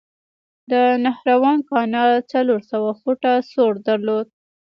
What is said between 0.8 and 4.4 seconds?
نهروان کانال څلور سوه فوټه سور درلود.